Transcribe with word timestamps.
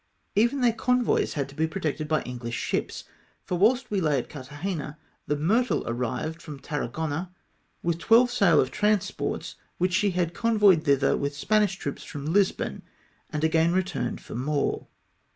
Even 0.35 0.61
their 0.61 0.73
convoys 0.73 1.33
had 1.33 1.47
to 1.49 1.53
be 1.53 1.67
protected 1.67 2.07
by 2.07 2.23
Enghsh 2.23 2.53
ships, 2.53 3.03
for 3.43 3.55
whilst 3.59 3.91
we 3.91 4.01
lay 4.01 4.17
at 4.17 4.29
Carthagena, 4.31 4.97
the 5.27 5.35
Myrtle 5.35 5.83
arrived 5.87 6.41
from 6.41 6.57
Tarragona, 6.59 7.31
with 7.83 7.99
twelve 7.99 8.31
sail 8.31 8.59
of 8.59 8.71
transports 8.71 9.57
which 9.77 9.93
she 9.93 10.09
had 10.09 10.33
convoyed 10.33 10.85
thither 10.85 11.15
with 11.15 11.37
Spanish 11.37 11.75
troops 11.75 12.03
from 12.03 12.25
Lisbon, 12.25 12.81
and 13.29 13.43
again 13.43 13.73
returned 13.73 14.19
for 14.19 14.33
more. 14.33 14.87